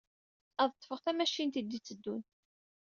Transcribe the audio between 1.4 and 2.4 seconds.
i d-itteddun.